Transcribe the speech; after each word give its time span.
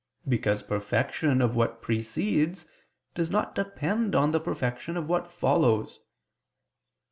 Because 0.27 0.63
perfection 0.63 1.43
of 1.43 1.55
what 1.55 1.79
precedes 1.79 2.65
does 3.13 3.29
not 3.29 3.53
depend 3.53 4.15
on 4.15 4.31
the 4.31 4.39
perfection 4.39 4.97
of 4.97 5.07
what 5.07 5.27
follows. 5.31 5.99